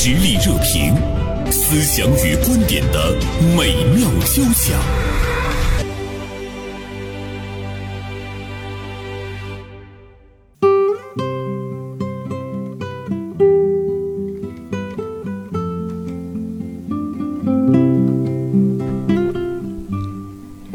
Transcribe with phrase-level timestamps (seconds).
[0.00, 0.94] 实力热评，
[1.50, 3.16] 思想与观点的
[3.56, 4.78] 美妙交响。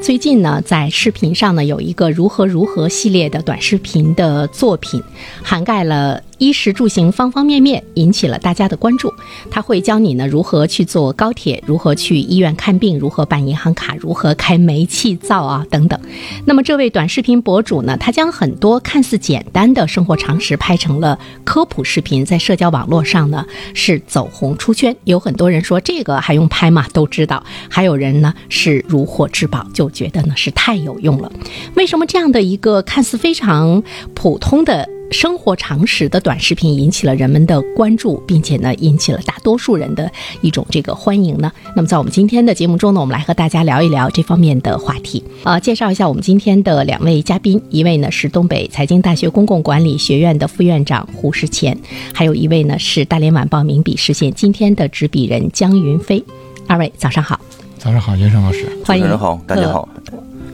[0.02, 5.02] 最近呢，在视频上呢，有一个如何如何系列的短视频的作品，
[5.42, 6.22] 涵盖了。
[6.44, 9.14] 衣食住行方方面面引起了大家的关注。
[9.50, 15.98] 他会教你呢如何去坐高铁，如何去医院看病，如何办银行卡，如何开煤气灶啊等等。
[16.46, 24.94] 那么这位短视频博主呢，他将很多看似简单的生活常识拍成了科普视频，在社交网络上呢是走红出圈。
[25.06, 26.86] 有很多人说这个还用拍吗？
[26.92, 27.42] 都知道。
[27.70, 31.32] 还有人呢是如获至宝，就觉得呢是太有用了。
[31.76, 33.82] 为什么这样的一个看似非常
[34.14, 34.90] 普通的？
[35.14, 41.52] 生活常识的短视频引起了人们的关注，并且呢，引起了大多数人的一种这个欢迎呢。
[41.76, 45.24] 那么，在我们今天的节目中呢，我们来和大家聊一聊这方面的话题。
[45.44, 51.78] 呃，介绍一下我们今天的两位嘉宾，一位呢是东北财经大学公共管理学院的副院长胡世乾，
[52.14, 56.24] 还有一位呢是大连晚报名笔视线今天的执笔人江云飞。
[56.68, 57.40] 二位早上好。
[57.78, 58.66] 早上好，袁生老师。
[58.84, 59.18] 欢迎。
[59.18, 59.88] 好，大家好。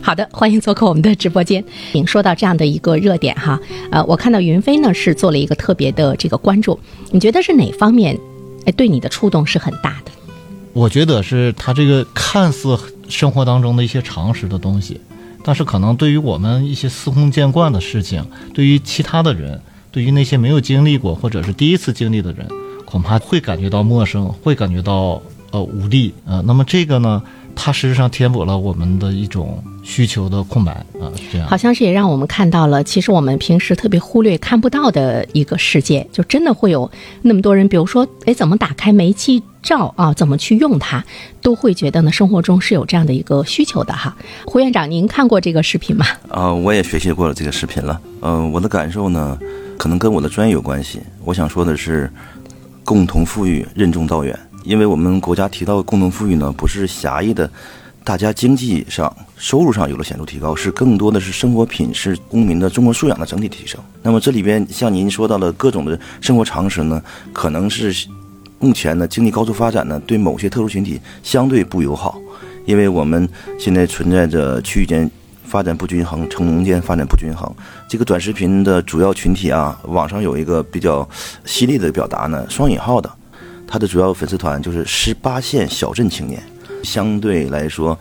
[0.01, 1.63] 好的，欢迎做客我们的直播间。
[1.91, 3.59] 您说到这样的一个热点哈，
[3.91, 6.79] 呃，我看到云飞呢是做了一个特别的这个关注，
[7.11, 8.17] 你觉得是哪方面，
[8.65, 10.11] 哎，对你的触动是很大的？
[10.73, 12.77] 我觉得是他这个看似
[13.07, 14.99] 生活当中的一些常识的东西，
[15.43, 19.61] 但是可能对于我们一些司空见惯的事情，对于其他的人，
[19.91, 22.47] 对于那些没有经历过或者是第一次经历的人，
[22.85, 27.21] 恐怕会感觉到陌生，会感觉到呃无力呃，那么这个呢？
[27.61, 36.89] 它实际上填补了我们的一种需求的空白啊，这样好像是也让我们看到了，其实我们平时特别忽略、看不到的一个世界，就真的会有
[37.21, 40.13] 那么多人，比如说，哎，怎么打开煤气灶啊？
[40.13, 41.03] 怎么去用它，
[41.41, 42.11] 都会觉得呢？
[42.13, 44.15] 生活中是有这样的一个需求的哈。
[44.45, 46.05] 胡院长，您看过这个视频吗？
[46.29, 47.99] 啊，我也学习过了这个视频了。
[48.21, 49.37] 嗯，我的感受呢，
[49.77, 51.01] 可能跟我的专业有关系。
[51.25, 52.09] 我想说的是，
[52.85, 54.39] 共同富裕，任重道远。
[54.63, 57.49] 因为我们国家提到共同富裕呢，不是狭义的，
[58.03, 63.79] 大家经济上收入上有了显著提高，是更多的是生活品质、公民的综合素养的整体提升。
[64.03, 67.01] 那么这里边像您说到的各种的生活常识呢，
[67.33, 68.07] 可能是
[68.59, 72.19] 目前呢经济高速发展呢对某些特殊群体相对不友好，
[72.65, 73.27] 因为我们
[73.57, 75.09] 现在存在着区域间
[75.45, 77.51] 发展不均衡、城农间发展不均衡。
[77.87, 81.07] 这个短视频的主要群体啊，网上有一个比较
[81.45, 83.09] 犀利的表达呢，双引号的。
[83.71, 86.41] 他的主要粉丝团就是十八线小镇青年，
[86.83, 87.95] 相对来说，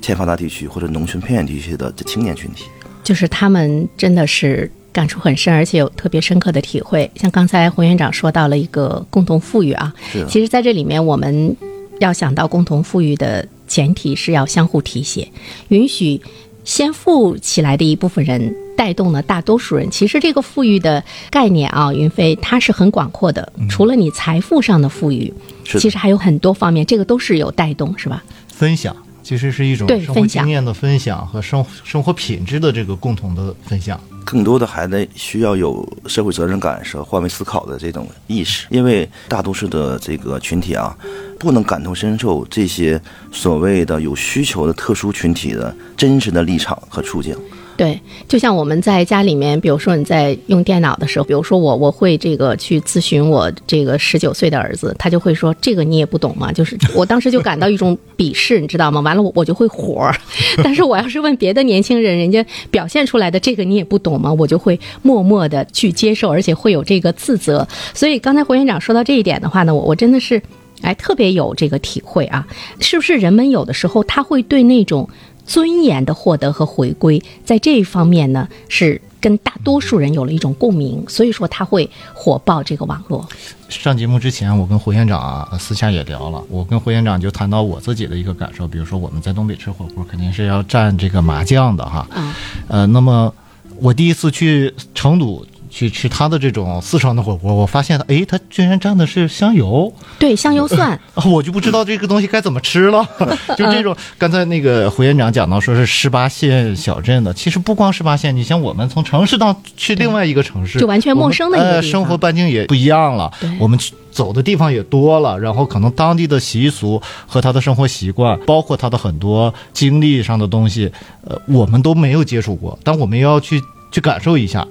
[0.00, 2.64] 欠发达地区或者农村偏远地区的这青年群体，
[3.04, 7.10] 就是他们真的是感触很深，而且有特别深刻的体会。
[7.16, 9.92] 像刚才洪院长说到了一个共同富裕啊，
[10.26, 11.54] 其实在这里面我们
[11.98, 15.30] 要想到共同富裕的前提是要相互提携，
[15.68, 16.18] 允许
[16.64, 18.54] 先富起来的一部分人。
[18.80, 19.90] 带动了大多数人。
[19.90, 23.52] 其实这个富裕的概念啊，云飞它是很广阔的。
[23.68, 25.30] 除了你财富上的富裕，
[25.64, 28.24] 其实还有很多方面，这个都是有带动，是吧？
[28.48, 34.00] 分享其实是一种生活经验的分享和生生活品质的这个共同的分享。
[34.24, 40.96] 更多的孩子需要有社会责任感、和换位思考的这种意识，因为大多数的这个群体啊，
[41.38, 42.98] 不能感同身受这些
[43.30, 47.36] 所谓的有需求的特殊群体的真实的立场和处境。
[47.80, 47.98] 对，
[48.28, 56.52] 就像我们在家里面，比如说你在用电脑的时候，比如说我我会这个去咨询我这个十九岁的儿子，他就会说这个你也不懂吗？
[56.52, 59.00] 就是 我当时就感到一种鄙视，你知道吗？
[59.00, 60.10] 完了我我就会火，
[60.62, 64.30] 但是我要是问别的年轻人，人家表现出来的这个你也不懂吗？
[64.30, 67.66] 我就会默默的去接受，而且会有这个自责。
[67.94, 70.42] 所以刚才胡院长说到这一点的话呢，我我真的是
[70.82, 72.46] 哎特别有这个体会啊，
[72.78, 75.08] 是不是人们有的时候他会对那种。
[75.46, 83.28] 尊严的获得和回归，在这一方面呢，是跟大多数人有了一种共鸣，所以说他会火爆这个网络。
[83.68, 92.06] 上节目之前，我跟胡院长啊私下也聊了，我跟胡院长就谈到我自己的一个感受，比如说我们在东北吃火锅，肯定是要蘸这个麻酱的哈。
[92.14, 92.32] 嗯。
[92.68, 93.32] 呃，那么
[93.78, 95.44] 我第一次去成都。
[95.70, 103.06] 去吃他的这种四川的火锅，我发现哎，他居然蘸的是香油，对，香油蒜， 我就不知道这个东西该怎么吃了。
[103.56, 113.30] 就这种，刚才那个胡院长讲到说是十八线小镇的，其实不光十八线，你像我们从城市到去另外一个城市，就完全陌生的一个生活半径也不一样了。
[113.58, 120.90] 我们去走的地方也多了，然后可能当地的习俗和他的生活习惯，包括他的很多经历上的东西，
[121.24, 123.62] 呃，我们都没有接触过，但我们要去
[123.92, 124.66] 去感受一下。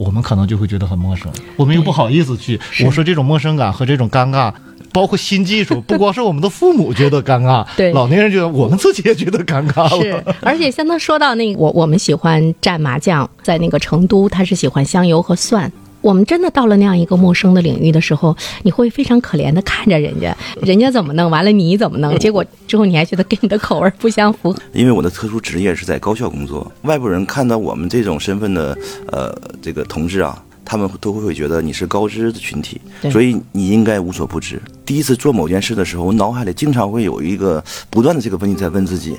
[0.00, 2.58] 我们可能就会觉得很陌生，我们又不好意思去。
[2.86, 4.50] 我说这种陌生感和这种尴尬，
[4.94, 10.24] 包括新技术，不光是我们的父母觉得尴尬， 对老年人觉得，我们自己也觉得尴尬是了。
[10.40, 15.70] 而且像他说到那个，我我们喜欢蘸麻酱，在那个成都，他是喜欢香油和蒜。
[16.00, 24.54] 我们真的到了那样一个陌生的领域的时候，你会非常可怜的看着人家， 人家怎么弄，完了你怎么弄，结果之后你还觉得跟你的口味不相符。
[24.72, 28.76] 因为我的特殊职业是在高校工作，外部人看到我们这种身份的
[29.08, 32.80] 呃这个同志啊，他们都会觉得你是高知的群体，
[33.10, 34.60] 所以你应该无所不知。
[34.86, 39.16] 第一次做某件事的时候，我脑海里经常会有一个不断的这个问题在问自己：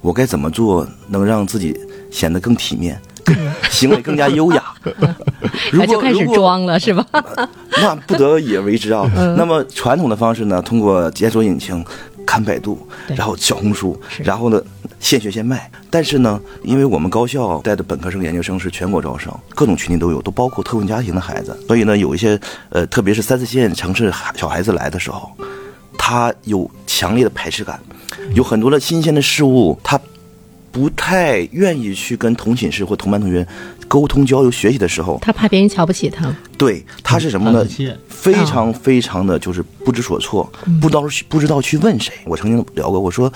[0.00, 1.78] 我该怎么做能让自己
[2.10, 3.36] 显得更体面，更
[3.70, 4.62] 行为更加优雅？
[5.86, 7.04] 就开始装了，是吧？
[7.80, 9.10] 那不得已而为之啊。
[9.16, 11.84] 嗯那么传统的方式呢，通过检索引擎、
[12.26, 12.78] 看百度，
[13.08, 14.60] 然后小红书，然后呢
[14.98, 15.70] 现学现卖。
[15.88, 21.58] 但是呢，因为我们高校带的本科生、研究生是全国招生，各种群体都有，都包括特困家庭的孩子。
[21.66, 22.38] 所以呢，有一些
[22.68, 25.30] 呃，特别是三四线城市小孩子来的时候，
[25.98, 27.80] 他有强烈的排斥感，
[28.34, 29.98] 有很多的新鲜的事物，他
[30.72, 33.46] 不太愿意去跟同寝室或同班同学
[33.88, 36.34] 沟通、交流、学习的时候，他怕别人瞧不起他。
[36.56, 37.66] 对他是什么呢？
[38.08, 40.50] 非常非常的就是不知所措，
[40.80, 42.12] 不知道去不知道去问谁。
[42.24, 43.32] 我曾经聊过，我说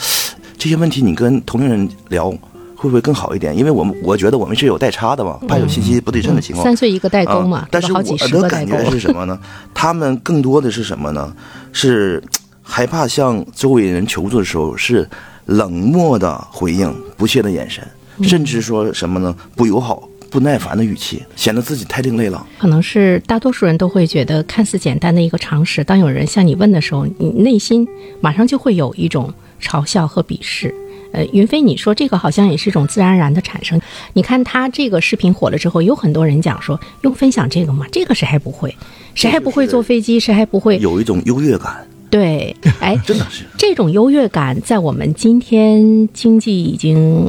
[0.56, 2.30] 这些问题你跟同龄人聊
[2.76, 3.56] 会不会更好一点？
[3.56, 6.64] 因为我们我觉得我们是有代差的嘛，怕有信息不对称的情况。
[6.64, 8.90] 三岁一个代沟嘛啊，但是我的感觉。
[8.90, 9.38] 是什么呢？
[9.74, 11.34] 他们更多的是什么呢？
[11.72, 12.22] 是
[12.62, 15.08] 害怕向周围人求助的时候是
[15.46, 17.86] 冷漠的回应、不屑的眼神，
[18.18, 19.34] 嗯甚至说什么呢？
[19.54, 22.46] 不友好、不耐烦的语气，显得自己太另类了。
[22.58, 27.86] 可能是大多数人都会觉得看似简单的一个常识，当有人向你问的时候，你内心
[28.20, 30.74] 马上就会有一种嘲笑和鄙视。
[31.12, 33.80] 呃，云飞，你说这个好像也是一种自然而然的产生。
[34.14, 37.86] 你看他这个视频火了之后，有很多人讲说，用分享这个吗？
[37.92, 38.76] 这个谁还不会？
[39.14, 40.18] 谁还不会坐飞机？
[40.18, 40.76] 谁还不会？
[40.78, 43.44] 有一种优越感，对，哎， 真的是。
[43.58, 47.28] 这种优越感在我们今天经济已经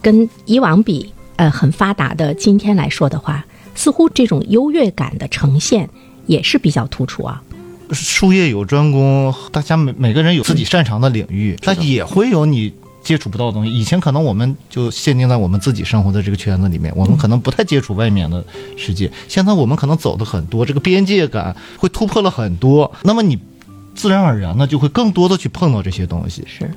[0.00, 3.44] 跟以往比呃很发达的今天来说的话，
[3.74, 5.86] 似乎这种优越感的呈现
[6.24, 7.42] 也是比较突出啊。
[7.90, 13.70] 术业有专攻，大家每每个人有自己擅长的领域，但也会有你接触不到的东西。
[13.70, 18.42] 以前可能我们就限定在我们自己生活的这个圈子里面，我们可能不太接触外面的
[18.78, 19.12] 世界。
[19.28, 22.90] 现在我们可能走的很多，这个边界感会突破了很多。
[23.02, 23.38] 那么你
[23.94, 26.44] 自然而然呢就会更多的去碰到这些东西。
[26.46, 26.70] 是，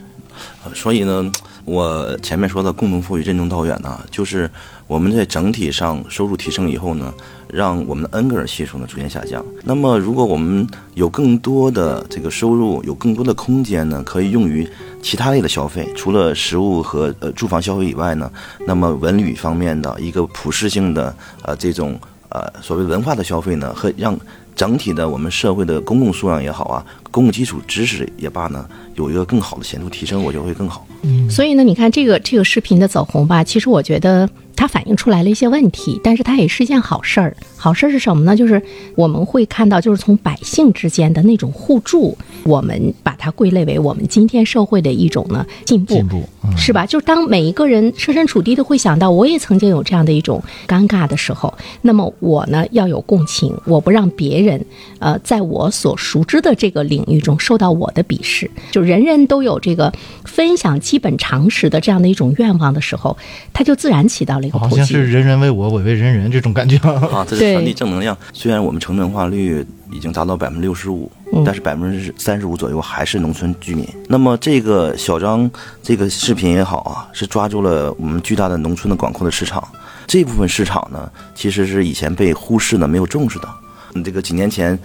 [0.73, 1.31] 所以呢，
[1.63, 4.49] 我前面说的共同富裕、任重道远呢，就是
[4.87, 7.13] 我们在整体上收入提升以后呢，
[7.47, 9.43] 让我们的恩格尔系数呢逐渐下降。
[9.63, 14.67] 那么，如果我们有更多的这个收入，有更多的空间呢，可以用于
[15.01, 18.29] 其他类的消费，除了食物和呃住房消费以外呢，
[18.67, 21.97] 那么文旅方面的一个普适性的呃这种
[22.35, 24.17] 呃所谓文化的消费呢，和让
[24.55, 30.85] 整体的我们社会的公共素养也好啊，公共基础知识也罢呢，有一个更好的显著提升，我觉得会更好。
[31.29, 34.29] 所以呢，你看这个这个视频的走红吧，其实我觉得
[34.65, 37.37] 它反映出来了一些问题，但是它也是一件好事儿。
[37.55, 38.35] 好事儿是什么呢？
[38.35, 38.59] 就是
[38.95, 45.93] 我们会看到，就是从百姓之间的那种互助，我们把它归类为我们今天社会的一种呢进步。
[45.93, 46.83] 进步，嗯，是吧？
[46.83, 51.53] 就是当每一个人设身处地的会想到，我也曾经有这样的一种尴尬的时候，
[51.83, 54.65] 那么我呢要有共情，我不让别人，
[54.97, 58.49] 呃，在我所熟知的这个领域中受到我的鄙视。
[58.71, 59.93] 就人人都有这个
[60.23, 63.15] 分享基本常识的这样的一种愿望的时候，
[63.53, 64.45] 它就自然起到了。
[64.57, 66.77] 好像是人人为我，我为人人这种感觉。
[67.11, 68.17] 啊，这是传递正能量。
[68.33, 71.11] 虽然我们城镇化率已经达到百分之六十五，
[71.45, 73.87] 但是百分之三十五左右还是农村居民。
[74.07, 75.49] 那么这个小张
[75.81, 79.65] 这个视频也好啊，是抓住了我们巨大的农村的广阔的市场。
[80.07, 83.47] 这部分市场呢，其实是以前被忽视的、没有重视的。
[83.95, 84.77] 嗯这个几年前，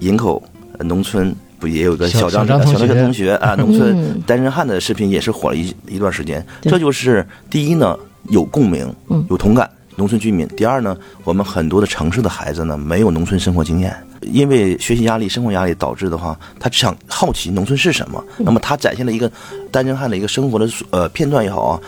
[0.00, 0.42] 营口
[0.78, 6.44] 呃农村不也有个小小张小张同学小张同学啊， 农嗯村单身汉的视频也是火了一一段时间。
[6.62, 7.96] 这就是第一呢，
[8.28, 9.68] 有共鸣嗯，有同感。
[9.96, 10.44] 农村居民。
[10.56, 18.20] 第二呢，我们很多的城市的孩子呢，没有农村生活经验，因为学习压力、生活压力导致的话，他只想好奇农村是什么。
[18.38, 19.30] 那么他展现了一个
[19.70, 21.80] 单身汉的一个生活的呃片段也好啊，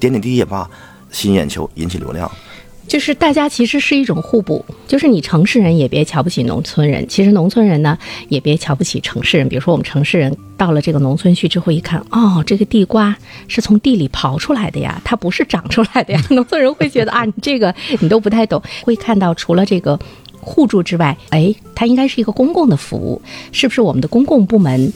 [0.00, 0.66] 点点滴滴也罢，
[1.10, 2.30] 吸引眼球，引起流量。
[2.90, 7.96] 就是大家其实是一种互补，就是你城市人也别瞧不起农村人，其实农村人呢
[8.28, 9.48] 也别瞧不起城市人。
[9.48, 13.16] 比如说我们城市人到了这个农村去之后，一看，哦，这个地瓜
[13.46, 16.20] 是从地里刨出来的呀，它不是长出来的呀。
[16.30, 19.96] 农村人会觉得啊，你这个你都不太懂，会看到除了这个
[20.40, 24.92] 互助之外，哎，它应该是一个公共的服务，是不是我们的公共部门？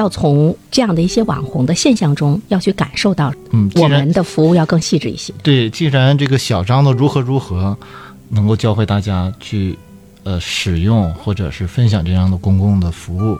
[0.00, 5.30] 要从这样的一些网红的现象中，要去感受到，嗯我们的服务要更细致一些。
[5.42, 7.76] 对，既然这个小张的如何如何
[8.30, 9.78] 能够教会大家去
[10.24, 13.38] 呃使用或者是分享这样的公共的服务，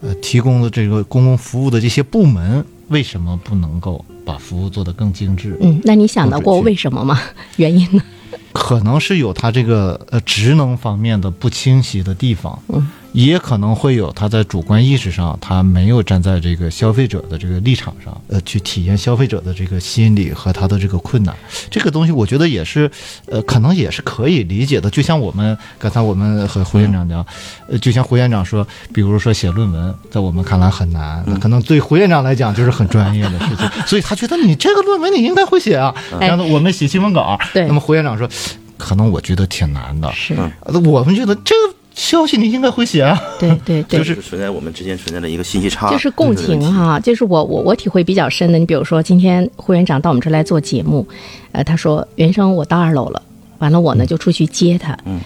[0.00, 5.58] 呃提供的这个公共服务的这些部门，为什么不能够把服务做得更精致？
[5.60, 7.20] 嗯，那你想到过为什么吗？
[7.56, 8.02] 原因呢？
[8.52, 21.34] 可能是有它这个呃职能方面的不清晰的地方，嗯，也可能会有他在主观意识上，他没有站在这个消费者的这个立场上，呃，去体验消费者的这个心理和他的这个困难。
[21.70, 22.90] 这个东西我觉得也是，
[23.26, 24.88] 呃，可能也是可以理解的。
[24.90, 27.24] 就像我们刚才我们和胡院长聊，
[27.68, 35.94] 呃，就像胡院长说，比如说写论文，在我们看来很难，可能对胡院长来讲就是很专业的事情， 所以他觉得你这个论文你应该会写啊。
[36.20, 38.28] 然后我们写新闻稿，对，那么胡院长说。
[38.82, 40.34] 可能我觉得挺难的，是，
[40.86, 51.06] 我们觉得这个消息你应该会写啊，对对对，就是存在我们之间存在的一个信息差，就是共情哈，就是我我我体会比较深的，你比如说今天胡院长到我们这来做节目，
[51.52, 53.22] 呃，他说袁生我到二楼了，
[53.58, 55.20] 完了我呢就出去接他，嗯。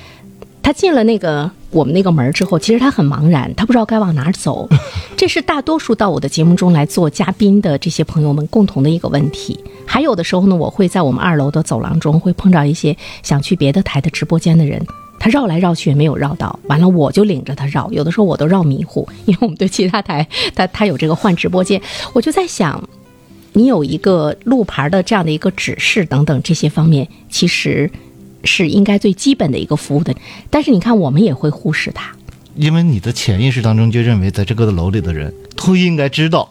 [0.64, 4.66] 他进了那个我们那个门之后，其实他很茫然，他不知道该往哪儿走。
[5.14, 9.62] 这是大多数到我的节目中来做嘉宾的这些朋友们共同的一个问题。
[9.84, 14.82] 还有的时候呢，我会在我们二楼的走廊中会碰到一些想去别的台的直播间的人，
[15.24, 21.80] 他绕来绕去也没有绕到，完了我就领着他绕，有的时候我都绕迷糊，因为我们对其他台他他有这个换直播间，
[22.12, 22.86] 我就在想，
[23.54, 27.90] 你有一个路牌的这样的一个指示等等这些方面，其实。
[28.46, 30.14] 是应该最基本的一个服务的，
[30.50, 32.14] 但是你看，我们也会忽视它，
[32.56, 36.46] 因为你的潜意识当中就认为，在这个楼里的人都应该知道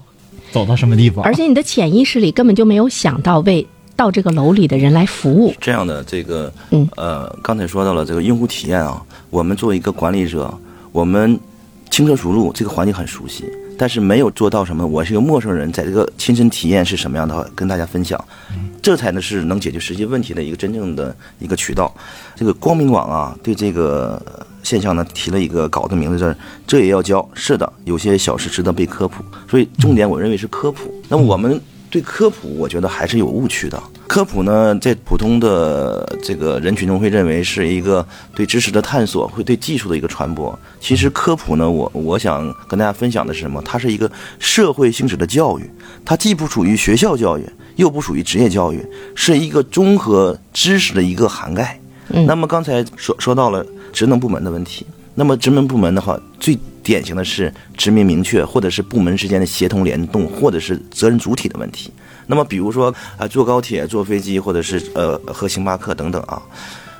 [0.52, 5.54] 走到什么地方，而且你的潜意识里根本就没有想到为到这个楼里的人来服务。
[5.60, 10.54] 这样的这个，嗯，呃，刚才说到了这个用户体验啊，我们作为一个管理者，
[10.92, 11.40] 我们
[11.90, 13.46] 轻车熟路，这个环境很熟悉。
[13.76, 18.24] 但是没有做到什么，我是一个陌生人，在这个亲身体验是什么样的话，跟大家分享，
[18.84, 21.94] 这才能是能解决实际问题的一个真正的一个渠道。
[22.36, 24.22] 这个光明网啊，对这个
[24.62, 26.36] 现象呢提了一个稿子名字，这
[26.68, 27.28] 这也要教。
[27.34, 30.94] 是的，有些小事值得被科普，所以重点我认为是科普。
[31.10, 31.60] 那么我们。
[31.94, 33.80] 对科普，我觉得还是有误区的。
[34.08, 40.58] 科普呢，在普通的这个人群中会认为是一个对知识的探索，会对技术的一个传播。
[40.80, 43.62] 其实科普呢，我我想跟大家分享的是什么？
[43.62, 45.70] 它是一个社会性质的教育，
[46.04, 48.84] 它既不属于学校教育，又不属于职业教育，
[49.14, 51.80] 是一个综合知识的一个涵盖。
[52.26, 54.84] 那么刚才说说到了职能部门的问题，
[55.14, 61.92] 那么职能部门的话，最典型的是职名明确，或者是部门之间的协同联动，或者是责任主体的问题。
[62.28, 66.42] 那么，比如说啊，坐高铁、坐飞机，或者是呃喝星巴克等等啊。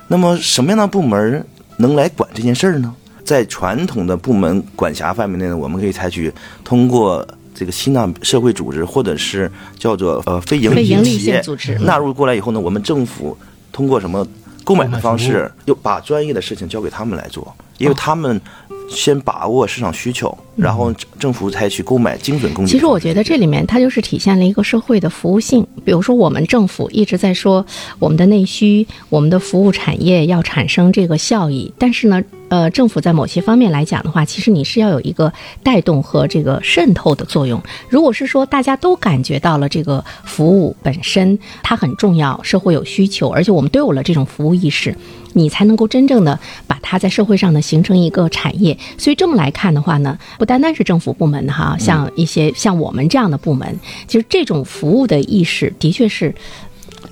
[0.08, 2.94] 那么，什么样的部门能来管这件事儿呢？
[3.24, 6.30] 在传统的部门管辖范围内呢，我们可以采取
[6.62, 11.42] 通过这个吸纳社会组织，或者是叫做呃非营利企业
[11.80, 13.34] 纳入过来以后呢，我们政府
[13.72, 14.26] 通过什么
[14.64, 18.40] 购买的方式，又把专业的事情交给他们来做，因为他们。
[18.86, 22.70] 先把握市场需求，然后政府采取购买精准供给。
[22.70, 25.66] 其实我觉得这里面它就是体现了一个社会的服务性。
[25.84, 27.64] 比如说，我们政府一直在说
[27.98, 32.22] 我们的内需、我们的服务产业要产生这个效益，但是呢。
[32.50, 35.32] 呃，政府在某些方面来讲的话，其实你是要有一个
[35.64, 37.60] 带动和这个渗透的作用。
[37.88, 44.94] 如果是说大家都感觉到了这个服务本身它很重要，社会有需求，而且我们都有了这种服务意识，
[45.34, 48.76] 你才能够真正的把它在社会上呢形成一个产业。
[48.96, 56.34] 所以这么来看的话呢，不单单是政府部门哈，像一些像我们这样的部门，其实这种服务的意识的确是。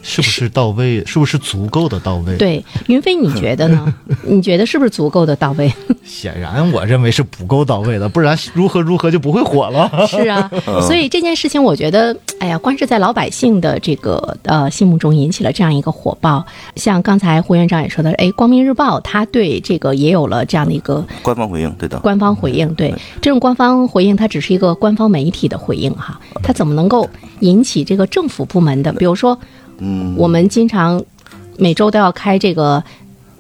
[0.03, 1.05] 是不是到位？
[1.07, 2.37] 是不是足够的到位？
[2.37, 3.95] 对，云飞，你觉得呢？
[4.27, 5.73] 你觉得是不是足够的到位？
[6.05, 9.91] 显然，我认为是不够到位的，不然如何如何就不会火了。
[10.11, 10.51] 是啊，
[10.83, 16.45] 所以这件事情，我觉得，哎呀，光是在老百姓的这个呃心目中引起了这样一个火爆。
[16.75, 27.09] 像刚才胡院长也说的，哎，光明日报他对这个也有了这样的一个官方回应，对的，官方回应，对这种官方回应，它只是一个官方媒体的回应哈，它怎么能够
[27.41, 29.39] 引起这个政府部门的，比如说？
[29.83, 31.05] 嗯，我们经常
[31.59, 32.83] 每周都要开这个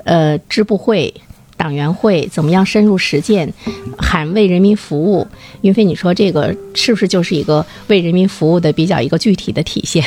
[0.03, 1.15] 呃支部会、
[1.57, 3.53] 党员会，怎么样深入实践，
[3.97, 5.25] 喊为人民服务？
[5.61, 10.05] 云飞，你说这个是不是就是一个为人民服务的比较一个具体的体现？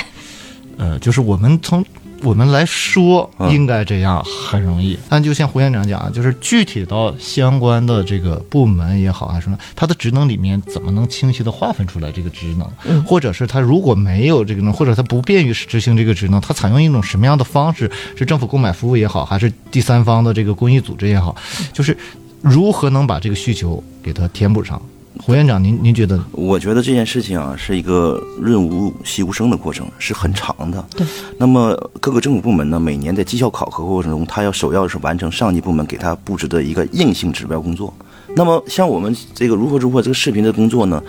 [0.78, 1.84] 呃，就是我们从。
[2.24, 4.98] 我们来说，应该这样很容易。
[5.08, 13.04] 但就像胡院长讲，就是具体到相关的这个部门也好，还是什么，它的职能里面怎么能清晰的划分出来这个职能？
[13.04, 17.92] 或者是他如果没有这个能，或者他不便于执行这个职能，他采用一种什么样的方式？
[18.16, 21.36] 是政府购买服务也好，还是第三方的这个公益组织也好，
[21.72, 21.96] 就是
[22.42, 24.82] 如何能把这个需求给它填补上？
[25.18, 26.20] 胡院长，您您觉得？
[26.32, 30.86] 我觉得这件事情啊，是一个润物细无声的过程，是很长的。
[30.96, 31.06] 对。
[31.38, 37.94] 那么各个政府部门呢，每年在绩效考核过程中，他要首要是完成上级部门给他布置的一个硬性指标工作。
[38.36, 41.02] 那么像我们这个如何如何这个视频的工作呢？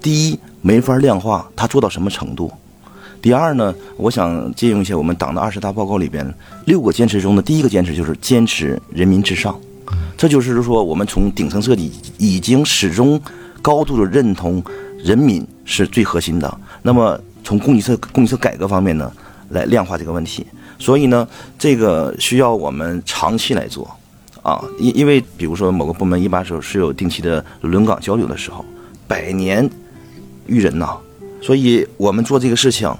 [0.00, 2.48] 第一，没法量化他做到什么程度；
[3.20, 9.54] 第二呢，我想借用一下我们党的二十大报告里边六个坚持中的第一个坚持，就是坚持人民至上。
[10.16, 13.20] 这就是说，我们从顶层设计已经始终
[13.62, 14.62] 高度的认同
[15.02, 16.58] 人民是最核心的。
[16.82, 19.10] 那么从供给侧供给侧改革方面呢，
[19.50, 20.46] 来量化这个问题。
[20.78, 21.26] 所以呢，
[21.58, 23.90] 这个需要我们长期来做。
[24.42, 28.64] 啊，因因为比如说某个部门一把手是有定期的轮岗交流的时候，
[29.06, 29.68] 百年
[30.46, 30.96] 育人呐，
[31.42, 32.90] 所以我们做这个事情，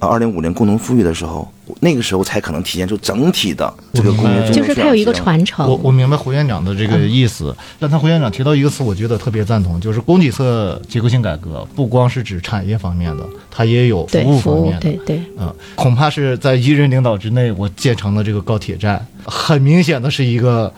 [0.00, 1.46] 啊，二零五零共同富裕的时候，
[1.80, 5.68] 那个时候才可能体现出整体的这个工业中就是它有一个传承。
[5.68, 14.80] 我我明白胡院长的这个意思，但他胡院长提到一个词，我觉得特别赞同，就是供给侧结构性改革，不光是指产业方面的，它也有服务方面的。
[14.80, 20.72] 对对，嗯，恐怕是在一人领导之内，我建成了这个高铁站，很明显的是一个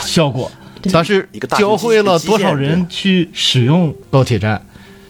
[0.00, 0.48] 效果，
[0.92, 4.64] 但是教会了多少人去使用高铁站，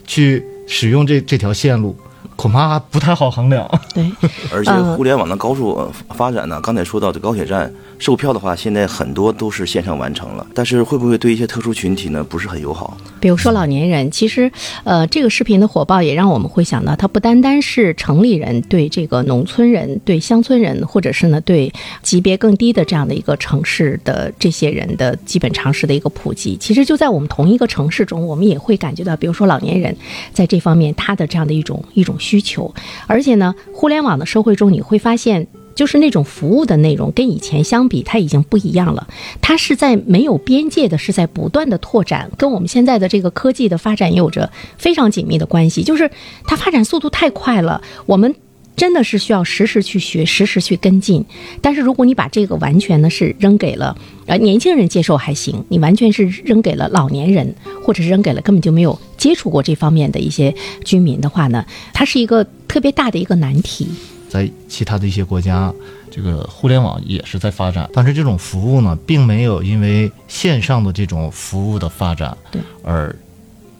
[0.07, 1.95] 去使用这这条线路。
[2.37, 3.69] 恐怕不太好衡量。
[3.95, 4.11] 对，
[4.53, 12.97] 而且互联网的高速发展呢，刚才说到的高铁站售票的话，现在很多都是线上完成了，但是会不会对一些特殊群体呢不是很友好？
[13.21, 14.51] 比如说老年人，其实
[14.83, 21.73] 呃，这个视频的火爆也让我们会想到，它不单单是城里人对这个农村人、对乡村人，或者是呢对
[22.03, 26.57] 级别更低的这样的一个城市的这些人的基本常识的一个普及。
[26.59, 29.97] 其实就在我们同一个城市中，我们也会感觉到，比如说老年人
[30.33, 32.17] 在这方面他的这样的一种一种。
[32.25, 32.75] 需求，
[33.07, 39.07] 而且呢，互联网的社会中，你会发现，就是那种服务的内容跟以前相比，它已经不一样了。
[39.43, 45.83] 它是在没有边界的，是在不断的拓展，跟我们现在的这个科技的发展有着非常紧密的关系。
[45.83, 46.11] 就是
[46.45, 48.35] 它发展速度太快了，我们。
[48.77, 51.25] 真的是需要实时去学，实时去跟进。
[51.61, 57.55] 但是如果你把这个完全呢是扔给了呃年轻人接受还行，你完全是扔给了老年人，
[57.85, 60.55] 或者是扔给了根本就没有接触过这方面的一些
[60.85, 63.89] 居民的话呢，它是一个特别大的一个难题。
[64.29, 65.73] 在其他的一些国家，
[66.11, 73.15] 这个互联网也是在发展，但是这种服务呢，并没有因为线上的这种服务的发展，对，而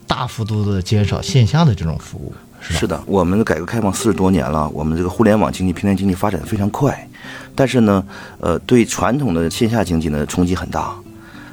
[0.07, 2.33] 大幅度的减少线下的这种服务。
[2.71, 7.09] 是的，我们的改革开放四十多年了，我们这个互联网经济、平台经济发展的非常快，
[7.55, 8.05] 但是呢，
[8.41, 10.95] 呃，对传统的线下经济呢冲击很大。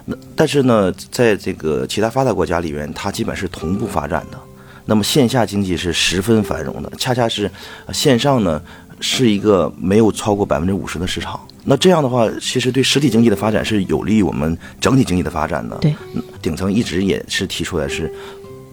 [0.06, 4.38] 那但是呢，在这个其他发达国家里面，它基本是同步发展的。
[4.86, 7.50] 那么线下经济是十分繁荣的，恰恰是
[7.94, 8.62] 线上呢
[9.00, 11.40] 是一个没有超过百分之五十的市场。
[11.64, 15.78] 那这样的话，其实对实体经济的发展是有利于我们整体经济的发展的。
[15.78, 15.94] 对，
[16.42, 18.12] 顶层一直也是提出来是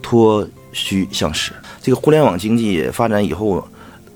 [0.00, 0.48] 脱
[0.78, 1.52] 虚向实。
[1.82, 3.66] 这个互联网经济发展以后，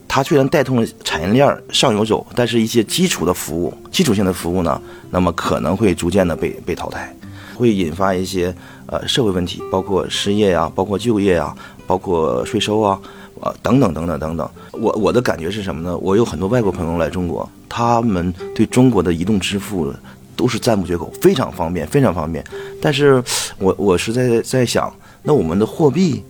[0.06, 7.14] 它虽然带动了产业链上游走，但是一些基础的服务、基础性的服务呢，那么可能会逐渐的被被淘汰，
[7.56, 8.54] 会引发一些
[8.86, 11.54] 呃社会问题，包括失业呀，包括就业啊，
[11.86, 13.00] 包括税收啊，
[13.40, 14.50] 呃等等等等等等。
[14.72, 15.96] 我我的感觉是什么呢？
[15.96, 19.92] 我有很多外国朋友来中国，他们对中国的移动支付
[20.36, 22.44] 都是赞不绝口，非常方便，非常方便。
[22.82, 23.22] 但是
[23.58, 26.22] 我我是在在想，那我们的货币。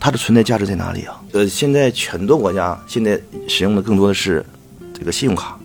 [0.00, 1.20] 它的存在价值在哪里啊？
[1.32, 4.44] 呃，现在很多国家现在使用的更多的是
[4.94, 5.56] 这个信用卡，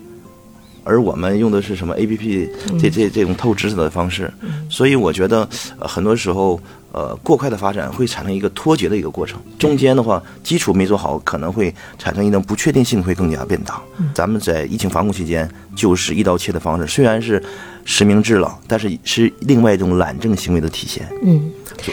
[0.84, 4.32] 而我们用的是什么 A P P 这这这种透支的方式，
[4.70, 5.48] 所以我觉得
[5.80, 6.60] 很多时候
[6.92, 13.82] 呃过快的发展会产生一个脱节的一个过程，中间的话基础没做好，可能会产生一种不确定性会更加变大。
[14.14, 17.42] 咱们在疫情防控期间就是一刀切的方式，虽然是
[17.86, 21.08] 实名制了，但是是另外一种懒政行为的体现。
[21.24, 21.50] 嗯。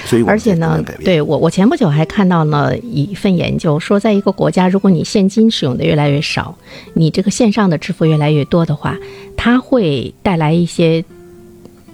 [0.07, 6.57] 所以，而且呢，对我，我前不久还看到了一份研究，说在一个国家，如果你现金使用的越来越少，
[6.95, 8.97] 你这个线上的支付越来越多的话，
[9.37, 11.05] 它会带来一些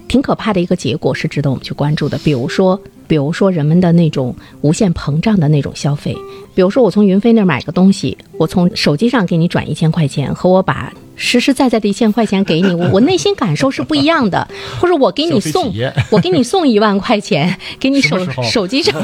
[0.07, 2.17] 挺可怕的一个结果，是值得我们去关注的。
[2.19, 6.15] 比如说，比如说人们的那种无限膨胀的那种消费，
[6.53, 10.93] 比如说我从云飞那儿买个东西，我从手机上给你转一千块钱，和我把。
[11.19, 14.47] 实实在在的一千块钱给你，我我内心感受是不一样的。
[14.79, 15.71] 或者我给你送，
[16.09, 18.95] 我给你送一万块钱，给你手手机上，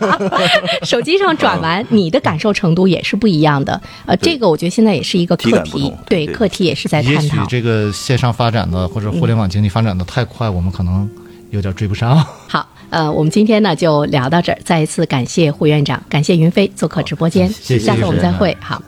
[0.84, 3.80] 手机上转完，你的感受程度也是不一样的。
[4.04, 7.22] 呃，这个我觉得现在也是一个课题，对课题也是在探讨。
[7.22, 11.08] 也许这个线上发展的或者互联网经济发展的太快，我们可能
[11.50, 12.22] 有点追不上。
[12.46, 18.82] 好，呃，我们今天呢就聊到这儿，再一次感谢胡院长，感谢云飞做客直播间，谢谢，下次我们再会，好。